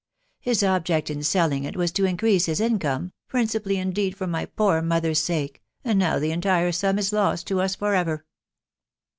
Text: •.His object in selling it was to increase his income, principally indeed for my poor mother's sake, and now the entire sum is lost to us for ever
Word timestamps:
•.His 0.39 0.63
object 0.63 1.11
in 1.11 1.21
selling 1.21 1.63
it 1.63 1.77
was 1.77 1.91
to 1.91 2.05
increase 2.05 2.47
his 2.47 2.59
income, 2.59 3.11
principally 3.27 3.77
indeed 3.77 4.17
for 4.17 4.25
my 4.25 4.47
poor 4.47 4.81
mother's 4.81 5.19
sake, 5.19 5.61
and 5.83 5.99
now 5.99 6.17
the 6.17 6.31
entire 6.31 6.71
sum 6.71 6.97
is 6.97 7.13
lost 7.13 7.45
to 7.45 7.61
us 7.61 7.75
for 7.75 7.93
ever 7.93 8.25